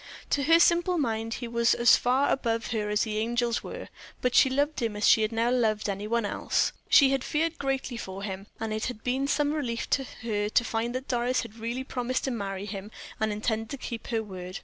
To 0.31 0.41
her 0.45 0.59
simple 0.59 0.97
mind 0.97 1.35
he 1.35 1.47
was 1.47 1.75
as 1.75 1.95
far 1.95 2.31
above 2.31 2.71
her 2.71 2.89
as 2.89 3.03
the 3.03 3.19
angels 3.19 3.63
were; 3.63 3.87
but 4.19 4.33
she 4.33 4.49
loved 4.49 4.81
him 4.81 4.95
as 4.95 5.07
she 5.07 5.27
never 5.27 5.55
loved 5.55 5.87
any 5.87 6.07
one 6.07 6.25
else. 6.25 6.73
She 6.89 7.11
had 7.11 7.23
feared 7.23 7.59
greatly 7.59 7.97
for 7.97 8.23
him, 8.23 8.47
and 8.59 8.73
it 8.73 8.85
had 8.85 9.03
been 9.03 9.27
some 9.27 9.53
relief 9.53 9.87
to 9.91 10.03
her 10.23 10.49
to 10.49 10.63
find 10.63 10.95
that 10.95 11.07
Doris 11.07 11.41
had 11.41 11.59
really 11.59 11.83
promised 11.83 12.23
to 12.23 12.31
marry 12.31 12.65
him 12.65 12.89
and 13.19 13.31
intended 13.31 13.69
to 13.69 13.77
keep 13.77 14.07
her 14.07 14.23
word. 14.23 14.57